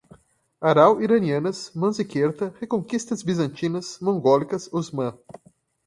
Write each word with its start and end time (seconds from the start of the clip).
Aral, 0.59 0.99
iranianas, 0.99 1.73
Manziquerta, 1.75 2.51
reconquistas 2.59 3.21
bizantinas, 3.21 3.99
mongólicas, 4.01 4.67
Osmã 4.73 5.15